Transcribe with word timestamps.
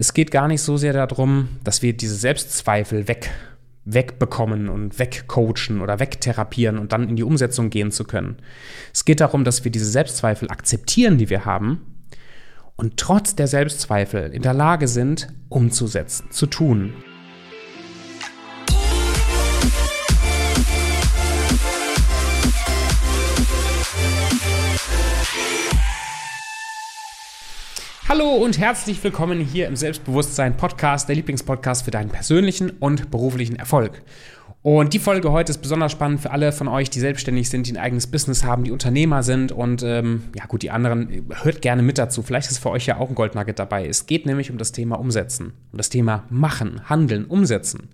Es 0.00 0.14
geht 0.14 0.30
gar 0.30 0.46
nicht 0.46 0.62
so 0.62 0.76
sehr 0.76 0.92
darum, 0.92 1.48
dass 1.64 1.82
wir 1.82 1.92
diese 1.92 2.14
Selbstzweifel 2.14 3.08
weg, 3.08 3.30
wegbekommen 3.84 4.68
und 4.68 4.96
wegcoachen 5.00 5.80
oder 5.80 5.98
wegtherapieren 5.98 6.78
und 6.78 6.92
dann 6.92 7.08
in 7.08 7.16
die 7.16 7.24
Umsetzung 7.24 7.68
gehen 7.68 7.90
zu 7.90 8.04
können. 8.04 8.36
Es 8.94 9.04
geht 9.04 9.20
darum, 9.20 9.42
dass 9.42 9.64
wir 9.64 9.72
diese 9.72 9.90
Selbstzweifel 9.90 10.52
akzeptieren, 10.52 11.18
die 11.18 11.30
wir 11.30 11.44
haben 11.44 11.80
und 12.76 12.96
trotz 12.96 13.34
der 13.34 13.48
Selbstzweifel 13.48 14.30
in 14.30 14.42
der 14.42 14.54
Lage 14.54 14.86
sind, 14.86 15.34
umzusetzen, 15.48 16.30
zu 16.30 16.46
tun. 16.46 16.94
Hallo 28.08 28.36
und 28.36 28.58
herzlich 28.58 29.04
willkommen 29.04 29.38
hier 29.38 29.68
im 29.68 29.76
Selbstbewusstsein 29.76 30.56
Podcast, 30.56 31.10
der 31.10 31.16
Lieblingspodcast 31.16 31.84
für 31.84 31.90
deinen 31.90 32.08
persönlichen 32.08 32.70
und 32.70 33.10
beruflichen 33.10 33.56
Erfolg. 33.56 34.00
Und 34.62 34.94
die 34.94 34.98
Folge 34.98 35.30
heute 35.30 35.50
ist 35.52 35.58
besonders 35.58 35.92
spannend 35.92 36.22
für 36.22 36.30
alle 36.30 36.52
von 36.52 36.68
euch, 36.68 36.88
die 36.88 37.00
selbstständig 37.00 37.50
sind, 37.50 37.66
die 37.66 37.72
ein 37.72 37.76
eigenes 37.76 38.06
Business 38.06 38.44
haben, 38.44 38.64
die 38.64 38.70
Unternehmer 38.70 39.22
sind 39.22 39.52
und 39.52 39.82
ähm, 39.82 40.22
ja 40.34 40.46
gut, 40.46 40.62
die 40.62 40.70
anderen 40.70 41.26
hört 41.42 41.60
gerne 41.60 41.82
mit 41.82 41.98
dazu. 41.98 42.22
Vielleicht 42.22 42.50
ist 42.50 42.56
für 42.56 42.70
euch 42.70 42.86
ja 42.86 42.96
auch 42.96 43.10
ein 43.10 43.14
Goldnugget 43.14 43.58
dabei. 43.58 43.86
Es 43.86 44.06
geht 44.06 44.24
nämlich 44.24 44.50
um 44.50 44.56
das 44.56 44.72
Thema 44.72 44.98
Umsetzen, 44.98 45.52
um 45.70 45.76
das 45.76 45.90
Thema 45.90 46.24
Machen, 46.30 46.88
Handeln, 46.88 47.26
Umsetzen. 47.26 47.90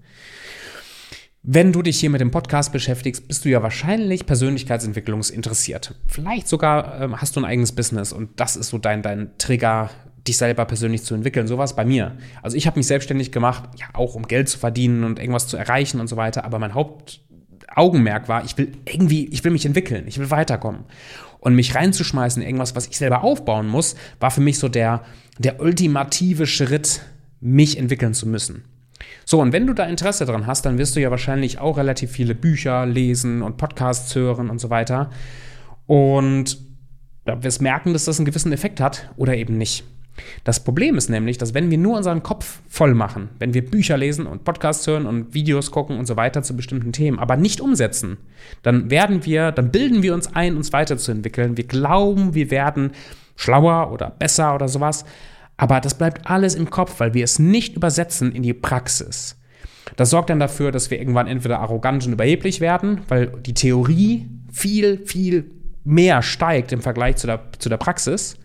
Wenn 1.46 1.72
du 1.72 1.82
dich 1.82 2.00
hier 2.00 2.08
mit 2.08 2.22
dem 2.22 2.30
Podcast 2.30 2.72
beschäftigst, 2.72 3.28
bist 3.28 3.44
du 3.44 3.50
ja 3.50 3.62
wahrscheinlich 3.62 4.24
persönlichkeitentwicklungsinteressiert. 4.24 5.94
Vielleicht 6.06 6.48
sogar 6.48 7.02
ähm, 7.02 7.20
hast 7.20 7.36
du 7.36 7.40
ein 7.40 7.44
eigenes 7.44 7.72
Business 7.72 8.14
und 8.14 8.40
das 8.40 8.56
ist 8.56 8.70
so 8.70 8.78
dein, 8.78 9.02
dein 9.02 9.36
Trigger, 9.36 9.90
dich 10.26 10.38
selber 10.38 10.64
persönlich 10.64 11.02
zu 11.02 11.14
entwickeln. 11.14 11.46
So 11.46 11.58
war 11.58 11.66
es 11.66 11.76
bei 11.76 11.84
mir. 11.84 12.16
Also 12.40 12.56
ich 12.56 12.66
habe 12.66 12.78
mich 12.78 12.86
selbstständig 12.86 13.30
gemacht, 13.30 13.64
ja 13.76 13.84
auch 13.92 14.14
um 14.14 14.26
Geld 14.26 14.48
zu 14.48 14.58
verdienen 14.58 15.04
und 15.04 15.18
irgendwas 15.18 15.46
zu 15.46 15.58
erreichen 15.58 16.01
und 16.01 16.06
so 16.06 16.16
weiter. 16.16 16.46
Aber 16.46 16.59
mein 16.59 16.73
Hauptaugenmerk 16.73 18.26
war, 18.26 18.42
ich 18.46 18.56
will 18.56 18.73
irgendwie, 18.86 19.26
ich 19.26 19.45
will 19.45 19.52
mich 19.52 19.66
entwickeln, 19.66 20.04
ich 20.06 20.18
will 20.18 20.30
weiterkommen. 20.30 20.84
Und 21.40 21.54
mich 21.54 21.74
reinzuschmeißen 21.74 22.40
in 22.40 22.48
irgendwas, 22.48 22.74
was 22.74 22.86
ich 22.86 22.96
selber 22.96 23.23
aufbauen 23.23 23.68
muss, 23.68 23.96
war 24.18 24.30
für 24.30 24.40
mich 24.40 24.58
so 24.58 24.70
der, 24.70 25.02
der 25.36 25.60
ultimative 25.60 26.46
Schritt, 26.46 27.02
mich 27.38 27.76
entwickeln 27.76 28.14
zu 28.14 28.26
müssen. 28.26 28.64
So, 29.24 29.40
und 29.40 29.52
wenn 29.52 29.66
du 29.66 29.74
da 29.74 29.84
Interesse 29.84 30.26
dran 30.26 30.46
hast, 30.46 30.66
dann 30.66 30.78
wirst 30.78 30.96
du 30.96 31.00
ja 31.00 31.10
wahrscheinlich 31.10 31.58
auch 31.58 31.76
relativ 31.76 32.10
viele 32.10 32.34
Bücher 32.34 32.86
lesen 32.86 33.42
und 33.42 33.56
Podcasts 33.56 34.14
hören 34.14 34.50
und 34.50 34.58
so 34.58 34.70
weiter. 34.70 35.10
Und 35.86 36.58
ja, 37.26 37.42
wirst 37.42 37.62
merken, 37.62 37.92
dass 37.92 38.04
das 38.04 38.18
einen 38.18 38.26
gewissen 38.26 38.52
Effekt 38.52 38.80
hat 38.80 39.10
oder 39.16 39.34
eben 39.36 39.56
nicht. 39.56 39.84
Das 40.45 40.62
Problem 40.62 40.96
ist 40.96 41.10
nämlich, 41.10 41.38
dass 41.38 41.54
wenn 41.54 41.70
wir 41.70 41.78
nur 41.78 41.96
unseren 41.96 42.22
Kopf 42.22 42.60
voll 42.68 42.95
machen, 42.95 43.30
wenn 43.38 43.54
wir 43.54 43.68
Bücher 43.68 43.96
lesen 43.96 44.26
und 44.26 44.45
Podcasts 44.45 44.86
hören 44.86 45.06
und 45.06 45.34
Videos 45.34 45.70
gucken 45.70 45.98
und 45.98 46.06
so 46.06 46.16
weiter 46.16 46.42
zu 46.42 46.54
bestimmten 46.54 46.92
Themen, 46.92 47.18
aber 47.18 47.36
nicht 47.36 47.60
umsetzen, 47.60 48.18
dann 48.62 48.90
werden 48.90 49.24
wir, 49.24 49.50
dann 49.50 49.70
bilden 49.70 50.02
wir 50.02 50.14
uns 50.14 50.34
ein, 50.34 50.56
uns 50.56 50.72
weiterzuentwickeln. 50.72 51.56
Wir 51.56 51.64
glauben, 51.64 52.34
wir 52.34 52.50
werden 52.50 52.92
schlauer 53.36 53.90
oder 53.92 54.10
besser 54.10 54.54
oder 54.54 54.68
sowas. 54.68 55.04
Aber 55.57 55.80
das 55.80 55.95
bleibt 55.95 56.29
alles 56.29 56.55
im 56.55 56.71
Kopf, 56.71 56.99
weil 56.99 57.15
wir 57.15 57.24
es 57.24 57.38
nicht 57.38 57.77
übersetzen 57.77 58.33
in 58.33 58.43
die 58.43 58.55
Praxis. 58.55 59.37
Das 59.97 60.10
sorgt 60.10 60.30
dann 60.30 60.41
dafür, 60.41 60.73
dass 60.73 60.91
wir 60.91 60.99
irgendwann 60.99 61.27
entweder 61.27 61.60
arrogant 61.60 62.07
und 62.07 62.13
überheblich 62.13 62.60
werden, 62.60 63.02
weil 63.09 63.29
die 63.29 63.55
Theorie 63.55 64.28
viel, 64.53 65.05
viel 65.06 65.50
mehr 65.84 66.22
steigt 66.22 66.72
im 66.72 66.81
Vergleich 66.81 67.16
zu 67.16 67.27
der, 67.27 67.43
zu 67.59 67.69
der 67.69 67.77
Praxis. 67.77 68.37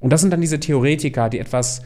Und 0.00 0.12
das 0.12 0.20
sind 0.20 0.30
dann 0.30 0.40
diese 0.40 0.60
Theoretiker, 0.60 1.28
die 1.28 1.38
etwas 1.38 1.82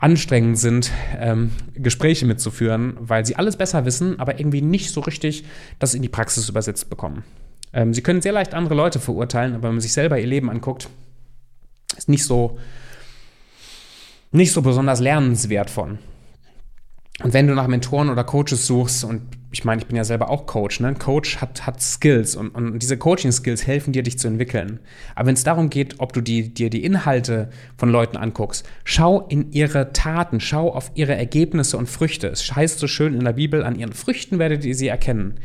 anstrengend 0.00 0.58
sind, 0.58 0.90
ähm, 1.18 1.50
Gespräche 1.74 2.26
mitzuführen, 2.26 2.96
weil 3.00 3.24
sie 3.24 3.36
alles 3.36 3.56
besser 3.56 3.84
wissen, 3.84 4.20
aber 4.20 4.38
irgendwie 4.38 4.60
nicht 4.60 4.90
so 4.90 5.00
richtig 5.00 5.44
das 5.78 5.94
in 5.94 6.02
die 6.02 6.08
Praxis 6.08 6.48
übersetzt 6.48 6.90
bekommen. 6.90 7.24
Ähm, 7.72 7.94
sie 7.94 8.02
können 8.02 8.20
sehr 8.20 8.32
leicht 8.32 8.54
andere 8.54 8.74
Leute 8.74 9.00
verurteilen, 9.00 9.54
aber 9.54 9.64
wenn 9.64 9.76
man 9.76 9.80
sich 9.80 9.92
selber 9.92 10.18
ihr 10.18 10.26
Leben 10.26 10.50
anguckt, 10.50 10.88
ist 11.96 12.08
nicht 12.08 12.24
so 12.24 12.58
nicht 14.34 14.52
so 14.52 14.62
besonders 14.62 15.00
lernenswert 15.00 15.70
von. 15.70 15.98
Und 17.22 17.32
wenn 17.32 17.46
du 17.46 17.54
nach 17.54 17.68
Mentoren 17.68 18.10
oder 18.10 18.24
Coaches 18.24 18.66
suchst, 18.66 19.04
und 19.04 19.22
ich 19.52 19.64
meine, 19.64 19.80
ich 19.80 19.86
bin 19.86 19.96
ja 19.96 20.02
selber 20.02 20.28
auch 20.28 20.46
Coach, 20.46 20.80
ne? 20.80 20.94
Coach 20.94 21.36
hat, 21.36 21.64
hat 21.64 21.80
Skills 21.80 22.34
und, 22.34 22.50
und 22.50 22.80
diese 22.80 22.98
Coaching-Skills 22.98 23.68
helfen 23.68 23.92
dir, 23.92 24.02
dich 24.02 24.18
zu 24.18 24.26
entwickeln. 24.26 24.80
Aber 25.14 25.28
wenn 25.28 25.34
es 25.34 25.44
darum 25.44 25.70
geht, 25.70 26.00
ob 26.00 26.12
du 26.12 26.20
die, 26.20 26.52
dir 26.52 26.70
die 26.70 26.82
Inhalte 26.82 27.50
von 27.76 27.88
Leuten 27.90 28.16
anguckst, 28.16 28.68
schau 28.82 29.20
in 29.28 29.52
ihre 29.52 29.92
Taten, 29.92 30.40
schau 30.40 30.72
auf 30.72 30.90
ihre 30.96 31.14
Ergebnisse 31.14 31.76
und 31.76 31.88
Früchte. 31.88 32.26
Es 32.26 32.56
heißt 32.56 32.80
so 32.80 32.88
schön 32.88 33.14
in 33.14 33.22
der 33.22 33.34
Bibel, 33.34 33.62
an 33.62 33.78
ihren 33.78 33.92
Früchten 33.92 34.40
werdet 34.40 34.64
ihr 34.64 34.74
sie 34.74 34.88
erkennen. 34.88 35.38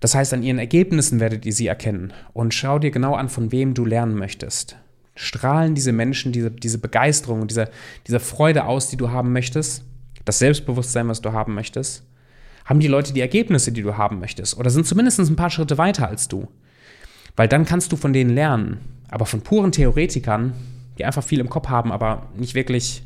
Das 0.00 0.14
heißt, 0.14 0.32
an 0.32 0.42
ihren 0.42 0.58
Ergebnissen 0.58 1.20
werdet 1.20 1.44
ihr 1.44 1.52
sie 1.52 1.66
erkennen. 1.66 2.14
Und 2.32 2.54
schau 2.54 2.78
dir 2.78 2.90
genau 2.90 3.14
an, 3.14 3.28
von 3.28 3.52
wem 3.52 3.74
du 3.74 3.84
lernen 3.84 4.14
möchtest 4.14 4.78
strahlen 5.18 5.74
diese 5.74 5.92
Menschen 5.92 6.30
diese, 6.32 6.50
diese 6.50 6.78
Begeisterung 6.78 7.42
und 7.42 7.50
diese, 7.50 7.70
diese 8.06 8.20
Freude 8.20 8.64
aus, 8.64 8.88
die 8.88 8.96
du 8.96 9.10
haben 9.10 9.32
möchtest, 9.32 9.84
das 10.24 10.38
Selbstbewusstsein, 10.38 11.08
was 11.08 11.20
du 11.20 11.32
haben 11.32 11.54
möchtest? 11.54 12.04
Haben 12.64 12.80
die 12.80 12.86
Leute 12.86 13.12
die 13.12 13.20
Ergebnisse, 13.20 13.72
die 13.72 13.82
du 13.82 13.96
haben 13.96 14.20
möchtest? 14.20 14.56
Oder 14.56 14.70
sind 14.70 14.86
zumindest 14.86 15.18
ein 15.18 15.36
paar 15.36 15.50
Schritte 15.50 15.76
weiter 15.76 16.06
als 16.06 16.28
du? 16.28 16.48
Weil 17.34 17.48
dann 17.48 17.64
kannst 17.64 17.90
du 17.90 17.96
von 17.96 18.12
denen 18.12 18.30
lernen. 18.30 18.78
Aber 19.08 19.26
von 19.26 19.40
puren 19.40 19.72
Theoretikern, 19.72 20.52
die 20.98 21.04
einfach 21.04 21.24
viel 21.24 21.40
im 21.40 21.48
Kopf 21.48 21.68
haben, 21.68 21.90
aber 21.90 22.30
nicht 22.36 22.54
wirklich 22.54 23.02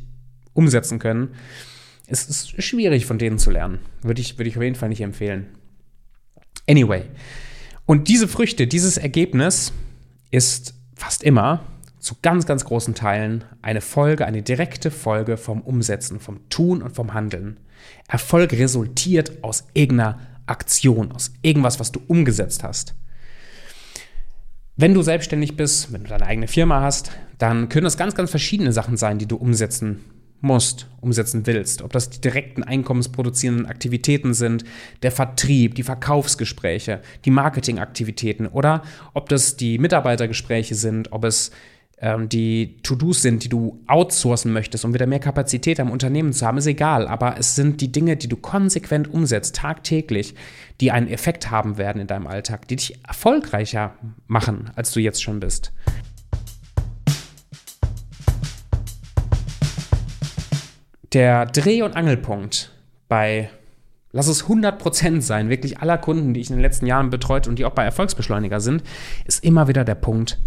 umsetzen 0.53 0.99
können, 0.99 1.29
ist 2.07 2.29
es 2.29 2.49
schwierig 2.63 3.05
von 3.05 3.17
denen 3.17 3.39
zu 3.39 3.49
lernen. 3.49 3.79
Würde 4.01 4.21
ich, 4.21 4.37
würde 4.37 4.49
ich 4.49 4.57
auf 4.57 4.63
jeden 4.63 4.75
Fall 4.75 4.89
nicht 4.89 5.01
empfehlen. 5.01 5.47
Anyway. 6.69 7.03
Und 7.85 8.07
diese 8.07 8.27
Früchte, 8.27 8.67
dieses 8.67 8.97
Ergebnis 8.97 9.73
ist 10.29 10.75
fast 10.95 11.23
immer 11.23 11.63
zu 12.03 12.15
ganz, 12.21 12.45
ganz 12.45 12.65
großen 12.65 12.95
Teilen 12.95 13.45
eine 13.61 13.79
Folge, 13.79 14.25
eine 14.25 14.41
direkte 14.41 14.91
Folge 14.91 15.37
vom 15.37 15.61
Umsetzen, 15.61 16.19
vom 16.19 16.49
Tun 16.49 16.81
und 16.81 16.93
vom 16.93 17.13
Handeln. 17.13 17.59
Erfolg 18.09 18.51
resultiert 18.51 19.41
aus 19.41 19.65
irgendeiner 19.73 20.19
Aktion, 20.45 21.13
aus 21.13 21.31
irgendwas, 21.41 21.79
was 21.79 21.93
du 21.93 22.01
umgesetzt 22.07 22.61
hast. 22.61 22.95
Wenn 24.75 24.93
du 24.93 25.01
selbstständig 25.01 25.55
bist, 25.55 25.93
wenn 25.93 26.03
du 26.03 26.09
deine 26.09 26.25
eigene 26.25 26.47
Firma 26.47 26.81
hast, 26.81 27.11
dann 27.37 27.69
können 27.69 27.85
das 27.85 27.97
ganz, 27.97 28.15
ganz 28.15 28.29
verschiedene 28.29 28.73
Sachen 28.73 28.97
sein, 28.97 29.17
die 29.17 29.27
du 29.27 29.37
umsetzen 29.37 30.03
musst, 30.41 30.89
umsetzen 30.99 31.47
willst. 31.47 31.83
Ob 31.83 31.93
das 31.93 32.09
die 32.09 32.19
direkten 32.19 32.63
einkommensproduzierenden 32.63 33.65
Aktivitäten 33.65 34.33
sind, 34.33 34.65
der 35.03 35.11
Vertrieb, 35.11 35.75
die 35.75 35.83
Verkaufsgespräche, 35.83 37.01
die 37.23 37.31
Marketingaktivitäten 37.31 38.47
oder 38.47 38.83
ob 39.13 39.29
das 39.29 39.55
die 39.55 39.77
Mitarbeitergespräche 39.77 40.75
sind, 40.75 41.13
ob 41.13 41.23
es 41.23 41.51
ähm, 42.03 42.27
die 42.27 42.75
To-Dos 42.83 43.21
sind, 43.21 43.45
die 43.45 43.49
du 43.49 43.81
outsourcen 43.87 44.51
möchtest, 44.51 44.83
um 44.83 44.93
wieder 44.93 45.07
mehr 45.07 45.21
Kapazität 45.21 45.79
am 45.79 45.89
Unternehmen 45.89 46.33
zu 46.33 46.45
haben, 46.45 46.57
ist 46.57 46.67
egal. 46.67 47.07
Aber 47.07 47.37
es 47.39 47.55
sind 47.55 47.79
die 47.79 47.93
Dinge, 47.93 48.17
die 48.17 48.27
du 48.27 48.35
konsequent 48.35 49.11
umsetzt, 49.11 49.55
tagtäglich, 49.55 50.35
die 50.81 50.91
einen 50.91 51.07
Effekt 51.07 51.49
haben 51.49 51.77
werden 51.77 52.01
in 52.01 52.07
deinem 52.07 52.27
Alltag, 52.27 52.67
die 52.67 52.75
dich 52.75 52.99
erfolgreicher 53.07 53.93
machen, 54.27 54.69
als 54.75 54.91
du 54.91 54.99
jetzt 54.99 55.23
schon 55.23 55.39
bist. 55.39 55.71
Der 61.13 61.45
Dreh- 61.45 61.83
und 61.83 61.95
Angelpunkt 61.95 62.73
bei 63.07 63.49
lass 64.11 64.27
es 64.27 64.45
100% 64.45 65.21
sein, 65.21 65.49
wirklich 65.49 65.79
aller 65.79 65.97
Kunden, 65.97 66.33
die 66.33 66.41
ich 66.41 66.49
in 66.49 66.57
den 66.57 66.61
letzten 66.61 66.85
Jahren 66.85 67.09
betreut 67.09 67.47
und 67.47 67.57
die 67.57 67.65
auch 67.65 67.71
bei 67.71 67.85
Erfolgsbeschleuniger 67.85 68.59
sind, 68.59 68.83
ist 69.25 69.43
immer 69.43 69.69
wieder 69.69 69.85
der 69.85 69.95
Punkt 69.95 70.37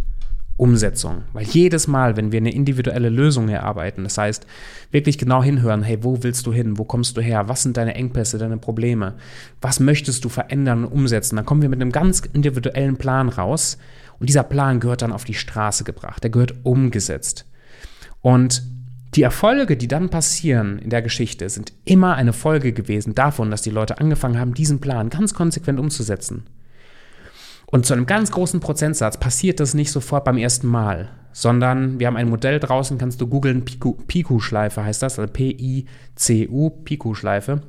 Umsetzung. 0.57 1.25
Weil 1.33 1.45
jedes 1.45 1.87
Mal, 1.87 2.17
wenn 2.17 2.33
wir 2.33 2.39
eine 2.39 2.55
individuelle 2.55 3.11
Lösung 3.11 3.49
erarbeiten, 3.49 4.05
das 4.05 4.17
heißt, 4.17 4.47
wirklich 4.91 5.19
genau 5.19 5.43
hinhören, 5.43 5.83
hey, 5.83 5.99
wo 6.03 6.23
willst 6.23 6.47
du 6.47 6.53
hin? 6.53 6.79
Wo 6.79 6.85
kommst 6.85 7.17
du 7.17 7.21
her? 7.21 7.49
Was 7.49 7.63
sind 7.63 7.77
deine 7.77 7.95
Engpässe, 7.95 8.39
deine 8.39 8.57
Probleme? 8.57 9.15
Was 9.61 9.81
möchtest 9.81 10.25
du 10.25 10.29
verändern 10.29 10.85
und 10.85 10.93
umsetzen? 10.93 11.37
Dann 11.37 11.45
kommen 11.45 11.63
wir 11.63 11.69
mit 11.69 11.81
einem 11.81 11.93
ganz 11.93 12.21
individuellen 12.21 12.97
Plan 12.97 13.29
raus 13.29 13.77
und 14.19 14.29
dieser 14.29 14.45
Plan 14.45 14.81
gehört 14.81 15.03
dann 15.03 15.13
auf 15.13 15.25
die 15.25 15.35
Straße 15.35 15.85
gebracht. 15.85 16.23
Der 16.23 16.31
gehört 16.31 16.55
umgesetzt. 16.63 17.45
Und 18.23 18.63
die 19.15 19.23
Erfolge, 19.23 19.77
die 19.77 19.89
dann 19.89 20.11
passieren 20.11 20.79
in 20.79 20.91
der 20.91 21.03
Geschichte, 21.03 21.49
sind 21.49 21.73
immer 21.85 22.15
eine 22.15 22.33
Folge 22.33 22.73
gewesen 22.73 23.15
davon, 23.15 23.51
dass 23.51 23.63
die 23.63 23.71
Leute 23.71 23.99
angefangen 23.99 24.39
haben, 24.39 24.55
diesen 24.55 24.81
Plan 24.81 25.11
ganz 25.11 25.33
konsequent 25.33 25.79
umzusetzen. 25.79 26.45
Und 27.67 27.85
zu 27.85 27.95
einem 27.95 28.07
ganz 28.07 28.31
großen 28.31 28.61
Prozentsatz 28.61 29.19
passiert 29.19 29.61
das 29.61 29.75
nicht 29.75 29.91
sofort 29.91 30.25
beim 30.25 30.39
ersten 30.39 30.69
Mal, 30.69 31.09
sondern 31.33 31.99
wir 31.99 32.07
haben 32.07 32.17
ein 32.17 32.29
Modell 32.31 32.61
draußen, 32.61 32.97
kannst 32.97 33.21
du 33.21 33.27
googeln, 33.27 33.65
Piku-Schleife 33.65 34.85
heißt 34.85 35.03
das, 35.03 35.19
also 35.19 35.31
P-I-C-U, 35.31 36.71
Piku-Schleife. 36.71 37.63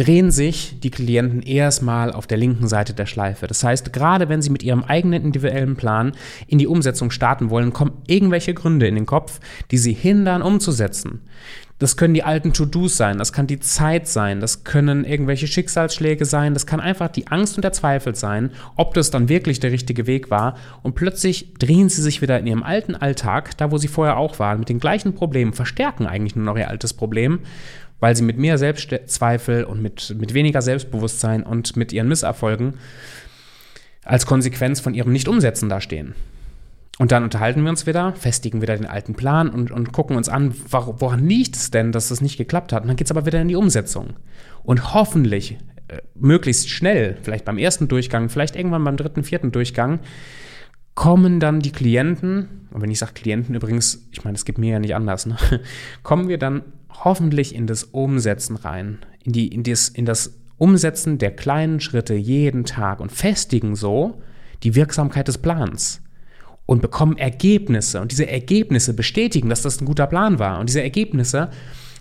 Drehen 0.00 0.30
sich 0.30 0.80
die 0.80 0.90
Klienten 0.90 1.42
erstmal 1.42 2.10
auf 2.10 2.26
der 2.26 2.38
linken 2.38 2.68
Seite 2.68 2.94
der 2.94 3.04
Schleife. 3.04 3.46
Das 3.46 3.62
heißt, 3.62 3.92
gerade 3.92 4.30
wenn 4.30 4.40
sie 4.40 4.48
mit 4.48 4.62
ihrem 4.62 4.82
eigenen 4.82 5.22
individuellen 5.22 5.76
Plan 5.76 6.12
in 6.46 6.56
die 6.56 6.66
Umsetzung 6.66 7.10
starten 7.10 7.50
wollen, 7.50 7.74
kommen 7.74 7.92
irgendwelche 8.06 8.54
Gründe 8.54 8.88
in 8.88 8.94
den 8.94 9.04
Kopf, 9.04 9.40
die 9.70 9.76
sie 9.76 9.92
hindern, 9.92 10.40
umzusetzen. 10.40 11.20
Das 11.78 11.98
können 11.98 12.14
die 12.14 12.22
alten 12.22 12.54
To-Dos 12.54 12.96
sein, 12.96 13.18
das 13.18 13.32
kann 13.32 13.46
die 13.46 13.60
Zeit 13.60 14.06
sein, 14.08 14.40
das 14.40 14.64
können 14.64 15.04
irgendwelche 15.04 15.46
Schicksalsschläge 15.46 16.24
sein, 16.24 16.54
das 16.54 16.66
kann 16.66 16.80
einfach 16.80 17.08
die 17.08 17.26
Angst 17.28 17.56
und 17.56 17.62
der 17.62 17.72
Zweifel 17.72 18.14
sein, 18.14 18.52
ob 18.76 18.94
das 18.94 19.10
dann 19.10 19.30
wirklich 19.30 19.60
der 19.60 19.72
richtige 19.72 20.06
Weg 20.06 20.30
war. 20.30 20.56
Und 20.82 20.94
plötzlich 20.94 21.54
drehen 21.54 21.90
sie 21.90 22.02
sich 22.02 22.22
wieder 22.22 22.38
in 22.38 22.46
ihrem 22.46 22.62
alten 22.62 22.94
Alltag, 22.94 23.56
da 23.58 23.70
wo 23.70 23.76
sie 23.76 23.88
vorher 23.88 24.16
auch 24.16 24.38
waren, 24.38 24.60
mit 24.60 24.68
den 24.70 24.80
gleichen 24.80 25.14
Problemen, 25.14 25.52
verstärken 25.52 26.06
eigentlich 26.06 26.36
nur 26.36 26.44
noch 26.44 26.58
ihr 26.58 26.68
altes 26.68 26.94
Problem, 26.94 27.40
weil 28.00 28.16
sie 28.16 28.22
mit 28.22 28.38
mehr 28.38 28.58
Selbstzweifel 28.58 29.64
und 29.64 29.80
mit, 29.80 30.16
mit 30.18 30.34
weniger 30.34 30.62
Selbstbewusstsein 30.62 31.42
und 31.42 31.76
mit 31.76 31.92
ihren 31.92 32.08
Misserfolgen 32.08 32.74
als 34.04 34.26
Konsequenz 34.26 34.80
von 34.80 34.94
ihrem 34.94 35.12
Nicht-Umsetzen 35.12 35.68
dastehen. 35.68 36.14
Und 36.98 37.12
dann 37.12 37.24
unterhalten 37.24 37.62
wir 37.62 37.70
uns 37.70 37.86
wieder, 37.86 38.12
festigen 38.14 38.60
wieder 38.60 38.76
den 38.76 38.86
alten 38.86 39.14
Plan 39.14 39.48
und, 39.48 39.70
und 39.70 39.92
gucken 39.92 40.16
uns 40.16 40.28
an, 40.28 40.54
woran 40.70 41.26
liegt 41.26 41.56
es 41.56 41.70
denn, 41.70 41.92
dass 41.92 42.08
das 42.08 42.20
nicht 42.20 42.36
geklappt 42.36 42.72
hat. 42.72 42.82
Und 42.82 42.88
dann 42.88 42.96
geht 42.96 43.06
es 43.06 43.10
aber 43.10 43.24
wieder 43.24 43.40
in 43.40 43.48
die 43.48 43.56
Umsetzung. 43.56 44.16
Und 44.64 44.92
hoffentlich 44.92 45.56
äh, 45.88 46.02
möglichst 46.14 46.68
schnell, 46.68 47.16
vielleicht 47.22 47.46
beim 47.46 47.56
ersten 47.56 47.88
Durchgang, 47.88 48.28
vielleicht 48.28 48.54
irgendwann 48.54 48.84
beim 48.84 48.98
dritten, 48.98 49.24
vierten 49.24 49.50
Durchgang, 49.50 50.00
kommen 50.94 51.40
dann 51.40 51.60
die 51.60 51.72
Klienten, 51.72 52.66
und 52.70 52.82
wenn 52.82 52.90
ich 52.90 52.98
sage 52.98 53.12
Klienten 53.14 53.54
übrigens, 53.54 54.06
ich 54.12 54.22
meine, 54.22 54.36
es 54.36 54.44
gibt 54.44 54.58
mir 54.58 54.72
ja 54.72 54.78
nicht 54.78 54.94
anders, 54.94 55.24
ne? 55.24 55.38
kommen 56.02 56.28
wir 56.28 56.36
dann 56.36 56.64
hoffentlich 57.04 57.54
in 57.54 57.66
das 57.66 57.84
Umsetzen 57.84 58.56
rein, 58.56 58.98
in, 59.24 59.32
die, 59.32 59.48
in, 59.48 59.62
das, 59.62 59.88
in 59.88 60.04
das 60.04 60.38
Umsetzen 60.58 61.18
der 61.18 61.30
kleinen 61.30 61.80
Schritte 61.80 62.14
jeden 62.14 62.64
Tag 62.64 63.00
und 63.00 63.10
festigen 63.10 63.76
so 63.76 64.20
die 64.62 64.74
Wirksamkeit 64.74 65.28
des 65.28 65.38
Plans 65.38 66.02
und 66.66 66.82
bekommen 66.82 67.16
Ergebnisse. 67.18 68.00
Und 68.00 68.12
diese 68.12 68.28
Ergebnisse 68.28 68.94
bestätigen, 68.94 69.48
dass 69.48 69.62
das 69.62 69.80
ein 69.80 69.86
guter 69.86 70.06
Plan 70.06 70.38
war. 70.38 70.60
Und 70.60 70.68
diese 70.68 70.82
Ergebnisse 70.82 71.50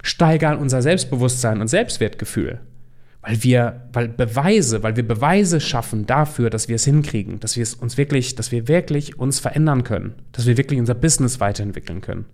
steigern 0.04 0.58
unser 0.58 0.82
Selbstbewusstsein 0.82 1.62
und 1.62 1.68
Selbstwertgefühl. 1.68 2.60
Weil 3.22 3.44
wir, 3.44 3.90
weil 3.92 4.08
Beweise, 4.08 4.84
weil 4.84 4.96
wir 4.96 5.08
Beweise 5.08 5.60
schaffen 5.60 6.06
dafür, 6.06 6.50
dass 6.50 6.68
wir 6.68 6.76
es 6.76 6.86
hinkriegen, 6.86 7.40
dass 7.40 7.56
wir 7.56 7.64
es 7.64 7.74
uns 7.74 7.98
wirklich, 7.98 8.36
dass 8.36 8.52
wir 8.52 8.68
wirklich 8.68 9.18
uns 9.18 9.40
verändern 9.40 9.84
können, 9.84 10.14
dass 10.32 10.46
wir 10.46 10.58
wirklich 10.58 10.80
unser 10.80 10.94
Business 10.96 11.40
weiterentwickeln 11.40 12.02
können. 12.02 12.26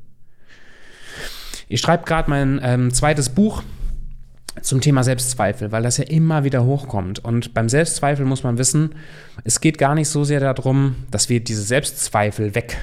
Ich 1.67 1.81
schreibe 1.81 2.05
gerade 2.05 2.29
mein 2.29 2.59
ähm, 2.63 2.93
zweites 2.93 3.29
Buch 3.29 3.63
zum 4.61 4.81
Thema 4.81 5.03
Selbstzweifel, 5.03 5.71
weil 5.71 5.83
das 5.83 5.97
ja 5.97 6.05
immer 6.05 6.43
wieder 6.43 6.63
hochkommt. 6.63 7.19
Und 7.19 7.53
beim 7.53 7.69
Selbstzweifel 7.69 8.25
muss 8.25 8.43
man 8.43 8.57
wissen, 8.57 8.95
es 9.43 9.61
geht 9.61 9.77
gar 9.77 9.95
nicht 9.95 10.09
so 10.09 10.23
sehr 10.23 10.39
darum, 10.39 10.95
dass 11.11 11.29
wir 11.29 11.43
diese 11.43 11.61
Selbstzweifel 11.61 12.55
weg, 12.55 12.77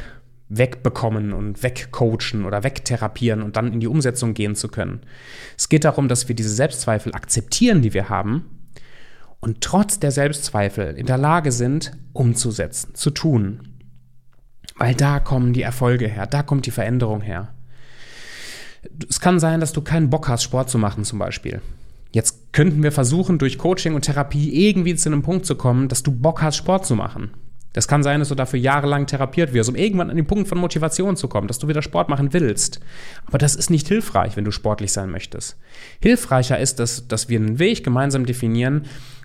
wegbekommen 0.49 1.32
und 1.32 1.62
wegcoachen 1.62 2.44
oder 2.44 2.62
wegtherapieren 2.62 3.43
und 3.43 3.56
dann 3.56 3.73
in 3.73 3.81
die 3.81 3.87
Umsetzung 3.87 4.34
gehen 4.34 4.55
zu 4.55 4.69
können. 4.69 5.00
Es 5.56 5.69
geht 5.69 5.84
darum, 5.84 6.08
dass 6.08 6.29
wir 6.29 6.37
diese 6.37 6.55
Selbstzweifel 6.55 7.14
akzeptieren, 7.14 7.82
die 7.82 7.94
wir 7.94 8.08
haben, 8.08 8.44
und 9.40 9.61
trotz 9.61 9.99
der 9.99 10.12
Selbstzweifel 10.12 10.94
in 10.94 11.06
der 11.06 11.19
Lage 11.19 11.50
sind, 11.50 11.93
umzusetzen, 12.12 12.94
zu 12.94 13.11
tun. 13.11 13.69
Weil 14.76 14.94
da 14.94 15.19
kommen 15.19 15.52
die 15.52 15.62
Erfolge 15.62 16.06
her, 16.06 16.26
da 16.26 16.43
kommt 16.44 16.67
die 16.67 16.70
Veränderung 16.70 17.23
her. 17.23 17.52
Es 19.08 19.20
kann 19.20 19.40
sein, 19.40 19.61
dass 19.61 19.73
du 19.73 19.81
keinen 19.81 20.11
Bock 20.11 20.29
hast, 20.29 20.43
Sport 20.43 20.70
zu 20.70 20.79
machen 20.79 21.05
zum 21.05 21.19
Beispiel. 21.19 21.61
Jetzt 22.12 22.52
könnten 22.52 22.82
wir 22.82 22.93
versuchen, 22.93 23.38
durch 23.38 23.58
Coaching 23.58 23.94
und 23.94 24.02
Therapie 24.02 24.69
irgendwie 24.69 24.94
zu 24.94 25.08
einem 25.08 25.23
Punkt 25.23 25.46
zu 25.46 25.55
kommen, 25.55 25.88
dass 25.88 26.02
du 26.02 26.12
Bock 26.12 26.43
hast, 26.43 26.56
Sport 26.56 26.84
zu 26.84 26.94
machen. 26.94 27.31
Das 27.73 27.88
kann 27.88 28.02
sein, 28.02 28.20
dass 28.20 28.29
du 28.29 28.34
dafür 28.34 28.58
jahrelang 28.58 29.06
therapiert 29.06 29.55
wirst, 29.55 29.70
um 29.70 29.76
irgendwann 29.76 30.11
an 30.11 30.17
den 30.17 30.26
Punkt 30.26 30.46
von 30.46 30.58
Motivation 30.58 31.17
zu 31.17 31.26
kommen, 31.29 31.49
dass 31.49 31.58
du 31.58 31.69
wieder 31.69 31.81
Sport 31.81 32.11
machen 32.11 32.34
willst. 32.34 32.81
Aber 33.25 33.38
das 33.38 33.55
ist 33.55 33.70
nicht 33.70 33.88
hilfreich, 33.88 34.37
wenn 34.37 34.44
du 34.44 34.50
sportlich 34.50 34.93
sein 34.93 35.11
möchtest. 35.11 35.56
Hilfreicher 36.00 36.58
ist 36.58 36.81
es, 36.81 37.08
dass 37.08 37.31
wir 37.31 37.38
einen 37.38 37.58
Weg 37.58 37.82
gemeinsam 37.82 38.26
definieren 38.26 38.82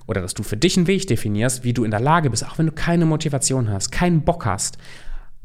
oder 0.07 0.21
dass 0.21 0.33
du 0.33 0.44
für 0.44 0.56
dich 0.56 0.77
einen 0.77 0.88
Weg 0.88 1.07
definierst, 1.07 1.65
wie 1.65 1.74
du 1.74 1.83
in 1.83 1.92
der 1.92 2.00
Lage 2.00 2.30
bist, 2.30 2.45
auch 2.45 2.57
wenn 2.57 2.68
du 2.68 2.71
keine 2.71 3.06
Motivation 3.06 3.69
hast, 3.69 3.92
keinen 3.92 4.21
Bock 4.21 4.45
hast, 4.45 4.77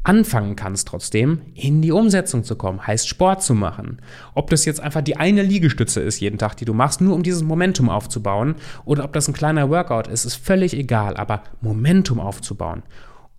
anfangen 0.03 0.55
kannst 0.55 0.87
trotzdem, 0.87 1.41
in 1.55 1.81
die 1.81 1.91
Umsetzung 1.91 2.43
zu 2.43 2.55
kommen, 2.55 2.85
heißt 2.85 3.07
Sport 3.07 3.41
zu 3.41 3.53
machen. 3.53 4.01
Ob 4.35 4.49
das 4.49 4.65
jetzt 4.65 4.81
einfach 4.81 5.01
die 5.01 5.17
eine 5.17 5.41
Liegestütze 5.41 6.01
ist 6.01 6.19
jeden 6.19 6.37
Tag, 6.37 6.57
die 6.57 6.65
du 6.65 6.73
machst, 6.73 7.01
nur 7.01 7.15
um 7.15 7.23
dieses 7.23 7.43
Momentum 7.43 7.89
aufzubauen, 7.89 8.55
oder 8.85 9.05
ob 9.05 9.13
das 9.13 9.27
ein 9.27 9.33
kleiner 9.33 9.69
Workout 9.69 10.07
ist, 10.07 10.25
ist 10.25 10.35
völlig 10.35 10.73
egal, 10.73 11.15
aber 11.17 11.43
Momentum 11.61 12.19
aufzubauen, 12.19 12.83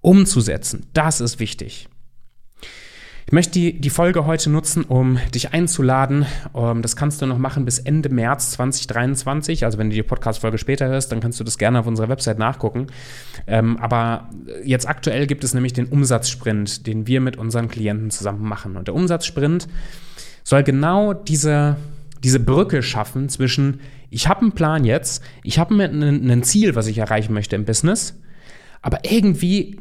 umzusetzen, 0.00 0.86
das 0.94 1.20
ist 1.20 1.38
wichtig. 1.38 1.88
Ich 3.26 3.32
möchte 3.32 3.52
die, 3.52 3.80
die 3.80 3.90
Folge 3.90 4.26
heute 4.26 4.50
nutzen, 4.50 4.84
um 4.84 5.18
dich 5.34 5.54
einzuladen. 5.54 6.26
Um, 6.52 6.76
ähm, 6.76 6.82
das 6.82 6.94
kannst 6.94 7.22
du 7.22 7.26
noch 7.26 7.38
machen 7.38 7.64
bis 7.64 7.78
Ende 7.78 8.10
März 8.10 8.50
2023. 8.52 9.64
Also 9.64 9.78
wenn 9.78 9.88
du 9.88 9.96
die 9.96 10.02
Podcast-Folge 10.02 10.58
später 10.58 10.88
hörst, 10.88 11.10
dann 11.10 11.20
kannst 11.20 11.40
du 11.40 11.44
das 11.44 11.56
gerne 11.56 11.80
auf 11.80 11.86
unserer 11.86 12.10
Website 12.10 12.38
nachgucken. 12.38 12.88
Ähm, 13.46 13.78
aber 13.78 14.28
jetzt 14.62 14.86
aktuell 14.86 15.26
gibt 15.26 15.42
es 15.42 15.54
nämlich 15.54 15.72
den 15.72 15.86
Umsatzsprint, 15.86 16.86
den 16.86 17.06
wir 17.06 17.22
mit 17.22 17.38
unseren 17.38 17.68
Klienten 17.68 18.10
zusammen 18.10 18.46
machen. 18.46 18.76
Und 18.76 18.88
der 18.88 18.94
Umsatzsprint 18.94 19.68
soll 20.42 20.62
genau 20.62 21.14
diese, 21.14 21.76
diese 22.22 22.40
Brücke 22.40 22.82
schaffen 22.82 23.30
zwischen, 23.30 23.80
ich 24.10 24.28
habe 24.28 24.42
einen 24.42 24.52
Plan 24.52 24.84
jetzt, 24.84 25.22
ich 25.42 25.58
habe 25.58 25.74
ein, 25.82 26.30
ein 26.30 26.42
Ziel, 26.42 26.74
was 26.74 26.88
ich 26.88 26.98
erreichen 26.98 27.32
möchte 27.32 27.56
im 27.56 27.64
Business, 27.64 28.20
aber 28.82 28.98
irgendwie 29.10 29.80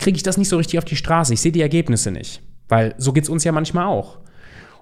kriege 0.00 0.16
ich 0.16 0.22
das 0.22 0.36
nicht 0.36 0.50
so 0.50 0.58
richtig 0.58 0.78
auf 0.78 0.84
die 0.84 0.96
Straße. 0.96 1.32
Ich 1.32 1.40
sehe 1.40 1.50
die 1.50 1.62
Ergebnisse 1.62 2.10
nicht. 2.10 2.42
Weil 2.68 2.94
so 2.98 3.12
geht 3.12 3.24
es 3.24 3.30
uns 3.30 3.44
ja 3.44 3.52
manchmal 3.52 3.86
auch. 3.86 4.18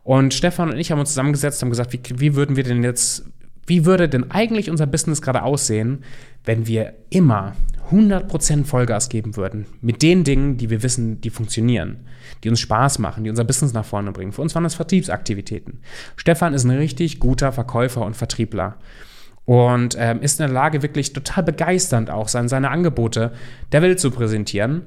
Und 0.05 0.35
Stefan 0.35 0.71
und 0.71 0.79
ich 0.79 0.91
haben 0.91 0.99
uns 0.99 1.11
zusammengesetzt 1.11 1.63
und 1.63 1.71
gesagt, 1.71 1.93
wie, 1.93 2.01
wie 2.17 2.35
würden 2.35 2.57
wir 2.57 2.65
denn 2.65 2.83
jetzt, 2.83 3.25
wie 3.67 3.85
würde 3.85 4.09
denn 4.09 4.31
eigentlich 4.31 4.71
unser 4.71 4.87
Business 4.87 5.23
gerade 5.23 5.43
aussehen, 5.43 6.03
wenn 6.45 6.67
wir 6.67 6.95
immer 7.11 7.55
100% 7.91 8.65
Vollgas 8.65 9.09
geben 9.09 9.37
würden 9.37 9.67
mit 9.81 10.03
den 10.03 10.25
Dingen, 10.25 10.57
die 10.57 10.71
wir 10.71 10.83
wissen, 10.83 11.21
die 11.21 11.31
funktionieren, 11.31 12.07
die 12.43 12.49
uns 12.49 12.61
Spaß 12.61 12.99
machen, 12.99 13.23
die 13.23 13.31
unser 13.31 13.45
Business 13.45 13.73
nach 13.73 13.85
vorne 13.85 14.13
bringen. 14.13 14.33
Für 14.33 14.43
uns 14.43 14.55
waren 14.55 14.65
das 14.65 14.75
Vertriebsaktivitäten. 14.75 15.81
Stefan 16.17 16.55
ist 16.55 16.65
ein 16.65 16.71
richtig 16.71 17.21
guter 17.21 17.53
Verkäufer 17.53 18.05
und 18.05 18.17
Vertriebler 18.17 18.77
und 19.45 19.97
ähm, 19.99 20.21
ist 20.21 20.41
in 20.41 20.47
der 20.47 20.55
Lage, 20.55 20.83
wirklich 20.83 21.13
total 21.13 21.45
begeisternd 21.45 22.11
auch 22.11 22.29
seine, 22.29 22.49
seine 22.49 22.71
Angebote 22.71 23.33
der 23.71 23.83
Welt 23.83 24.01
zu 24.01 24.11
präsentieren 24.11 24.83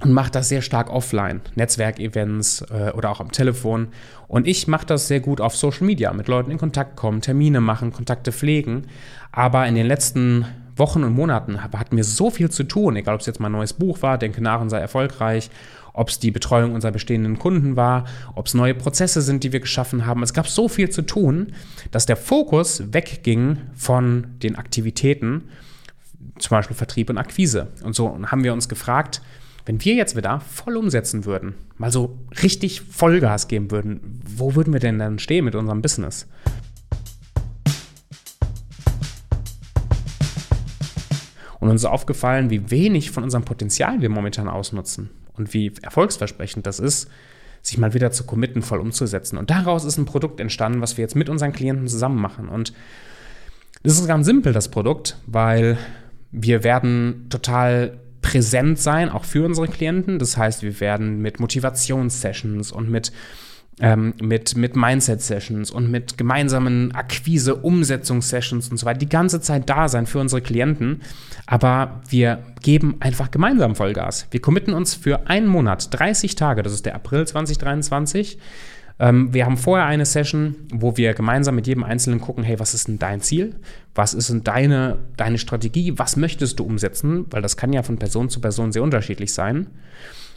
und 0.00 0.12
mache 0.12 0.30
das 0.30 0.48
sehr 0.48 0.62
stark 0.62 0.90
offline, 0.90 1.40
Netzwerkevents 1.54 2.62
äh, 2.70 2.90
oder 2.94 3.10
auch 3.10 3.20
am 3.20 3.30
Telefon. 3.30 3.88
Und 4.26 4.46
ich 4.46 4.66
mache 4.66 4.86
das 4.86 5.08
sehr 5.08 5.20
gut 5.20 5.40
auf 5.40 5.56
Social 5.56 5.86
Media, 5.86 6.12
mit 6.12 6.28
Leuten 6.28 6.50
in 6.50 6.58
Kontakt 6.58 6.96
kommen, 6.96 7.20
Termine 7.20 7.60
machen, 7.60 7.92
Kontakte 7.92 8.32
pflegen. 8.32 8.86
Aber 9.30 9.66
in 9.66 9.74
den 9.74 9.86
letzten 9.86 10.46
Wochen 10.76 11.04
und 11.04 11.14
Monaten 11.14 11.62
hatten 11.62 11.96
wir 11.96 12.04
so 12.04 12.30
viel 12.30 12.50
zu 12.50 12.64
tun, 12.64 12.96
egal 12.96 13.14
ob 13.14 13.20
es 13.20 13.26
jetzt 13.26 13.40
mein 13.40 13.52
neues 13.52 13.74
Buch 13.74 14.02
war, 14.02 14.18
Denke 14.18 14.42
nach 14.42 14.60
und 14.60 14.70
sei 14.70 14.78
erfolgreich, 14.78 15.50
ob 15.92 16.08
es 16.08 16.18
die 16.18 16.30
Betreuung 16.30 16.74
unserer 16.74 16.92
bestehenden 16.92 17.38
Kunden 17.38 17.76
war, 17.76 18.04
ob 18.34 18.46
es 18.46 18.54
neue 18.54 18.74
Prozesse 18.74 19.20
sind, 19.20 19.44
die 19.44 19.52
wir 19.52 19.60
geschaffen 19.60 20.06
haben. 20.06 20.22
Es 20.22 20.32
gab 20.32 20.48
so 20.48 20.68
viel 20.68 20.88
zu 20.90 21.02
tun, 21.02 21.52
dass 21.90 22.06
der 22.06 22.16
Fokus 22.16 22.92
wegging 22.92 23.58
von 23.74 24.28
den 24.42 24.56
Aktivitäten, 24.56 25.50
zum 26.38 26.56
Beispiel 26.56 26.76
Vertrieb 26.76 27.10
und 27.10 27.18
Akquise. 27.18 27.68
Und 27.84 27.94
so 27.94 28.18
haben 28.26 28.42
wir 28.42 28.54
uns 28.54 28.68
gefragt, 28.68 29.20
wenn 29.64 29.84
wir 29.84 29.94
jetzt 29.94 30.16
wieder 30.16 30.40
voll 30.40 30.76
umsetzen 30.76 31.24
würden, 31.24 31.54
mal 31.76 31.92
so 31.92 32.18
richtig 32.42 32.80
Vollgas 32.80 33.48
geben 33.48 33.70
würden, 33.70 34.20
wo 34.24 34.54
würden 34.54 34.72
wir 34.72 34.80
denn 34.80 34.98
dann 34.98 35.18
stehen 35.18 35.44
mit 35.44 35.54
unserem 35.54 35.82
Business? 35.82 36.26
Und 41.60 41.68
uns 41.68 41.82
ist 41.82 41.88
aufgefallen, 41.88 42.50
wie 42.50 42.72
wenig 42.72 43.12
von 43.12 43.22
unserem 43.22 43.44
Potenzial 43.44 44.00
wir 44.00 44.08
momentan 44.08 44.48
ausnutzen 44.48 45.10
und 45.34 45.54
wie 45.54 45.72
erfolgsversprechend 45.80 46.66
das 46.66 46.80
ist, 46.80 47.08
sich 47.62 47.78
mal 47.78 47.94
wieder 47.94 48.10
zu 48.10 48.24
committen, 48.24 48.62
voll 48.62 48.80
umzusetzen. 48.80 49.38
Und 49.38 49.50
daraus 49.50 49.84
ist 49.84 49.96
ein 49.96 50.04
Produkt 50.04 50.40
entstanden, 50.40 50.80
was 50.80 50.96
wir 50.96 51.02
jetzt 51.02 51.14
mit 51.14 51.28
unseren 51.28 51.52
Klienten 51.52 51.86
zusammen 51.86 52.20
machen. 52.20 52.48
Und 52.48 52.72
das 53.84 53.92
ist 53.92 54.08
ganz 54.08 54.26
simpel, 54.26 54.52
das 54.52 54.72
Produkt, 54.72 55.16
weil 55.26 55.78
wir 56.32 56.64
werden 56.64 57.26
total 57.30 58.00
präsent 58.32 58.78
sein, 58.78 59.10
auch 59.10 59.24
für 59.24 59.44
unsere 59.44 59.68
Klienten. 59.68 60.18
Das 60.18 60.38
heißt, 60.38 60.62
wir 60.62 60.80
werden 60.80 61.20
mit 61.20 61.38
Motivationssessions 61.38 62.72
und 62.72 62.90
mit 62.90 63.12
ähm, 63.80 64.12
mit, 64.20 64.54
mit 64.54 64.76
Mindset-Sessions 64.76 65.70
und 65.70 65.90
mit 65.90 66.18
gemeinsamen 66.18 66.92
Akquise-Umsetzungssessions 66.94 68.68
und 68.70 68.76
so 68.76 68.84
weiter 68.84 68.98
die 68.98 69.08
ganze 69.08 69.40
Zeit 69.40 69.68
da 69.68 69.88
sein 69.88 70.06
für 70.06 70.18
unsere 70.18 70.42
Klienten. 70.42 71.00
Aber 71.46 72.02
wir 72.08 72.38
geben 72.62 72.96
einfach 73.00 73.30
gemeinsam 73.30 73.74
Vollgas. 73.74 74.26
Wir 74.30 74.42
committen 74.42 74.74
uns 74.74 74.94
für 74.94 75.26
einen 75.26 75.46
Monat, 75.46 75.88
30 75.98 76.36
Tage, 76.36 76.62
das 76.62 76.74
ist 76.74 76.84
der 76.84 76.94
April 76.94 77.26
2023, 77.26 78.38
Ähm, 79.02 79.34
wir 79.34 79.44
haben 79.44 79.56
vorher 79.56 79.86
eine 79.86 80.06
Session, 80.06 80.54
wo 80.72 80.96
wir 80.96 81.12
gemeinsam 81.12 81.56
mit 81.56 81.66
jedem 81.66 81.82
Einzelnen 81.82 82.20
gucken, 82.20 82.44
hey, 82.44 82.60
was 82.60 82.72
ist 82.72 82.86
denn 82.86 83.00
dein 83.00 83.20
Ziel? 83.20 83.56
Was 83.96 84.14
ist 84.14 84.30
denn 84.30 84.44
deine, 84.44 84.98
deine 85.16 85.38
Strategie? 85.38 85.98
Was 85.98 86.16
möchtest 86.16 86.60
du 86.60 86.64
umsetzen? 86.64 87.26
Weil 87.30 87.42
das 87.42 87.56
kann 87.56 87.72
ja 87.72 87.82
von 87.82 87.98
Person 87.98 88.30
zu 88.30 88.40
Person 88.40 88.70
sehr 88.70 88.84
unterschiedlich 88.84 89.34
sein. 89.34 89.66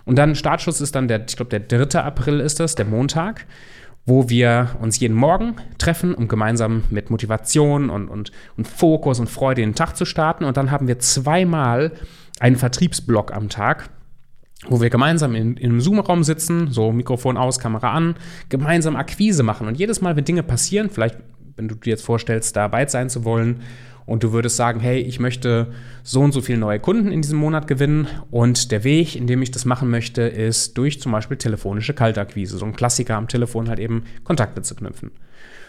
Und 0.03 0.17
dann 0.17 0.33
Startschuss 0.33 0.81
ist 0.81 0.95
dann 0.95 1.07
der, 1.07 1.25
ich 1.27 1.35
glaube, 1.35 1.59
der 1.59 1.85
3. 1.85 1.99
April 1.99 2.39
ist 2.39 2.59
das, 2.59 2.73
der 2.73 2.85
Montag 2.85 3.45
wo 4.05 4.29
wir 4.29 4.75
uns 4.81 4.99
jeden 4.99 5.15
Morgen 5.15 5.55
treffen, 5.77 6.13
um 6.13 6.27
gemeinsam 6.27 6.83
mit 6.91 7.09
Motivation 7.09 7.89
und, 7.89 8.07
und, 8.07 8.31
und 8.55 8.67
Fokus 8.67 9.19
und 9.19 9.29
Freude 9.29 9.61
den 9.61 9.73
Tag 9.73 9.95
zu 9.95 10.05
starten. 10.05 10.43
Und 10.43 10.57
dann 10.57 10.69
haben 10.69 10.87
wir 10.87 10.99
zweimal 10.99 11.91
einen 12.39 12.55
Vertriebsblock 12.55 13.33
am 13.33 13.49
Tag, 13.49 13.89
wo 14.67 14.81
wir 14.81 14.89
gemeinsam 14.89 15.35
in, 15.35 15.57
in 15.57 15.71
einem 15.71 15.81
Zoom-Raum 15.81 16.23
sitzen, 16.23 16.71
so 16.71 16.91
Mikrofon 16.91 17.37
aus, 17.37 17.59
Kamera 17.59 17.91
an, 17.91 18.15
gemeinsam 18.49 18.95
Akquise 18.95 19.43
machen. 19.43 19.67
Und 19.67 19.77
jedes 19.77 20.01
Mal, 20.01 20.15
wenn 20.15 20.25
Dinge 20.25 20.43
passieren, 20.43 20.89
vielleicht, 20.89 21.17
wenn 21.55 21.67
du 21.67 21.75
dir 21.75 21.91
jetzt 21.91 22.05
vorstellst, 22.05 22.55
dabei 22.55 22.87
sein 22.87 23.09
zu 23.09 23.25
wollen 23.25 23.61
und 24.05 24.23
du 24.23 24.31
würdest 24.31 24.55
sagen, 24.55 24.79
hey, 24.79 24.99
ich 24.99 25.19
möchte 25.19 25.67
so 26.03 26.21
und 26.21 26.31
so 26.31 26.41
viele 26.41 26.59
neue 26.59 26.79
Kunden 26.79 27.11
in 27.11 27.21
diesem 27.21 27.39
Monat 27.39 27.67
gewinnen 27.67 28.07
und 28.31 28.71
der 28.71 28.83
Weg, 28.83 29.15
in 29.15 29.27
dem 29.27 29.41
ich 29.41 29.51
das 29.51 29.65
machen 29.65 29.89
möchte, 29.89 30.21
ist 30.21 30.77
durch 30.77 31.01
zum 31.01 31.11
Beispiel 31.11 31.37
telefonische 31.37 31.93
Kaltakquise, 31.93 32.57
so 32.57 32.65
ein 32.65 32.75
Klassiker 32.75 33.15
am 33.15 33.27
Telefon 33.27 33.67
halt 33.67 33.79
eben 33.79 34.05
Kontakte 34.23 34.61
zu 34.61 34.75
knüpfen. 34.75 35.11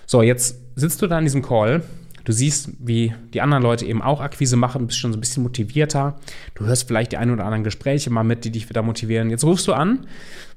So, 0.07 0.23
jetzt 0.23 0.61
sitzt 0.77 1.03
du 1.03 1.07
da 1.07 1.19
in 1.19 1.25
diesem 1.25 1.43
Call 1.43 1.83
Du 2.27 2.33
siehst, 2.33 2.71
wie 2.81 3.15
die 3.33 3.41
anderen 3.41 3.63
Leute 3.63 3.87
eben 3.87 4.03
auch 4.03 4.21
Akquise 4.21 4.57
machen, 4.57 4.89
bist 4.89 4.99
schon 4.99 5.13
so 5.13 5.17
ein 5.17 5.21
bisschen 5.21 5.45
motivierter. 5.45 6.17
Du 6.57 6.67
hörst 6.67 6.89
vielleicht 6.89 7.13
die 7.13 7.19
ein 7.19 7.31
oder 7.31 7.45
anderen 7.45 7.63
Gespräche 7.63 8.11
mal 8.11 8.25
mit, 8.25 8.45
die 8.45 8.51
dich 8.51 8.69
wieder 8.69 8.83
motivieren. 8.83 9.31
Jetzt 9.31 9.45
rufst 9.45 9.69
du 9.69 9.73
an, 9.73 10.09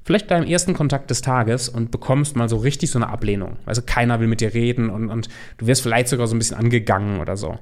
vielleicht 0.02 0.26
beim 0.26 0.42
ersten 0.42 0.74
Kontakt 0.74 1.10
des 1.10 1.20
Tages 1.22 1.68
und 1.68 1.92
bekommst 1.92 2.34
mal 2.34 2.48
so 2.48 2.56
richtig 2.56 2.90
so 2.90 2.98
eine 2.98 3.08
Ablehnung. 3.08 3.56
Also 3.66 3.82
keiner 3.86 4.18
will 4.18 4.26
mit 4.26 4.40
dir 4.40 4.52
reden 4.52 4.90
und, 4.90 5.10
und 5.10 5.28
du 5.58 5.68
wirst 5.68 5.82
vielleicht 5.82 6.08
sogar 6.08 6.26
so 6.26 6.34
ein 6.34 6.38
bisschen 6.40 6.56
angegangen 6.56 7.20
oder 7.20 7.36
so. 7.36 7.60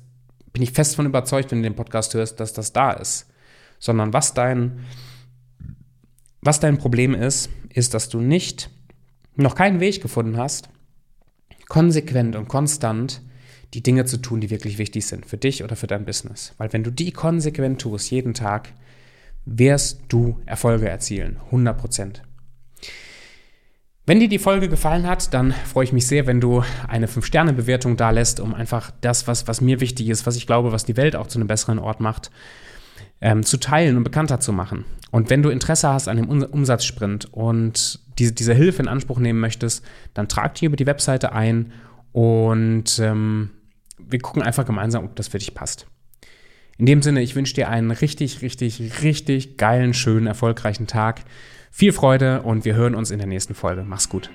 bin 0.54 0.64
ich 0.64 0.72
fest 0.72 0.96
von 0.96 1.06
überzeugt, 1.06 1.52
wenn 1.52 1.60
du 1.60 1.70
den 1.70 1.76
Podcast 1.76 2.14
hörst, 2.14 2.40
dass 2.40 2.54
das 2.54 2.74
da 2.74 2.92
ist. 2.92 3.28
Sondern 3.80 4.14
was 4.14 4.34
dein, 4.34 4.80
was 6.42 6.60
dein 6.60 6.78
Problem 6.78 7.14
ist, 7.14 7.50
ist, 7.74 7.94
dass 7.94 8.10
du 8.10 8.20
nicht, 8.20 8.70
noch 9.36 9.56
keinen 9.56 9.80
Weg 9.80 10.02
gefunden 10.02 10.38
hast, 10.38 10.70
konsequent 11.68 12.36
und 12.36 12.48
konstant 12.48 13.22
die 13.74 13.84
Dinge 13.84 14.06
zu 14.06 14.18
tun, 14.18 14.40
die 14.40 14.50
wirklich 14.50 14.78
wichtig 14.78 15.06
sind 15.06 15.26
für 15.26 15.38
dich 15.38 15.64
oder 15.64 15.76
für 15.76 15.88
dein 15.88 16.06
Business. 16.06 16.54
Weil 16.58 16.72
wenn 16.74 16.84
du 16.84 16.92
die 16.92 17.12
konsequent 17.12 17.82
tust, 17.82 18.10
jeden 18.12 18.34
Tag, 18.34 18.70
wirst 19.46 20.02
du 20.10 20.40
Erfolge 20.46 20.90
erzielen. 20.90 21.38
100 21.46 21.78
Prozent. 21.78 22.22
Wenn 24.06 24.22
dir 24.22 24.30
die 24.30 24.40
Folge 24.40 24.70
gefallen 24.70 25.06
hat, 25.06 25.34
dann 25.34 25.52
freue 25.52 25.84
ich 25.84 25.92
mich 25.92 26.08
sehr, 26.08 26.28
wenn 26.28 26.40
du 26.40 26.64
eine 26.88 27.08
5-Sterne-Bewertung 27.08 27.98
da 27.98 28.12
lässt, 28.12 28.40
um 28.40 28.54
einfach 28.54 28.92
das, 29.02 29.28
was, 29.28 29.50
was 29.50 29.60
mir 29.60 29.82
wichtig 29.82 30.08
ist, 30.08 30.26
was 30.26 30.38
ich 30.38 30.48
glaube, 30.48 30.72
was 30.72 30.86
die 30.86 30.96
Welt 30.96 31.18
auch 31.18 31.28
zu 31.28 31.40
einem 31.40 31.50
besseren 31.50 31.78
Ort 31.78 32.00
macht, 32.00 32.32
ähm, 33.20 33.44
zu 33.44 33.58
teilen 33.58 33.98
und 33.98 34.04
bekannter 34.04 34.40
zu 34.40 34.54
machen. 34.54 34.86
Und 35.12 35.30
wenn 35.30 35.42
du 35.42 35.50
Interesse 35.50 35.90
hast 35.90 36.08
an 36.08 36.18
dem 36.18 36.30
Umsatzsprint 36.30 37.34
und 37.34 38.00
diese, 38.20 38.34
diese 38.34 38.54
Hilfe 38.54 38.82
in 38.82 38.88
Anspruch 38.88 39.20
nehmen 39.20 39.40
möchtest, 39.40 39.86
dann 40.14 40.28
trag 40.28 40.56
dich 40.56 40.64
über 40.64 40.76
die 40.76 40.86
Webseite 40.86 41.32
ein 41.32 41.72
und 42.12 43.00
ähm, 43.00 43.52
wir 43.98 44.20
gucken 44.20 44.42
einfach 44.42 44.66
gemeinsam, 44.66 45.06
ob 45.06 45.16
das 45.16 45.28
für 45.28 45.38
dich 45.38 45.54
passt. 45.54 45.88
In 46.78 46.86
dem 46.86 47.02
Sinne, 47.02 47.22
ich 47.22 47.36
wünsche 47.36 47.56
dir 47.56 47.70
einen 47.70 47.92
richtig, 47.92 48.42
richtig, 48.42 49.02
richtig 49.02 49.58
geilen, 49.58 49.94
schönen, 49.94 50.28
erfolgreichen 50.28 50.88
Tag. 50.88 51.22
Viel 51.72 51.92
Freude 51.92 52.44
und 52.44 52.66
wir 52.66 52.76
hören 52.76 52.96
uns 52.96 53.12
in 53.12 53.18
der 53.18 53.28
nächsten 53.28 53.56
Folge. 53.56 53.84
Mach's 53.84 54.10
gut. 54.10 54.30